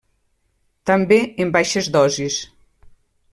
També, 0.91 1.19
en 1.45 1.51
baixes 1.59 1.91
dosis. 1.97 2.39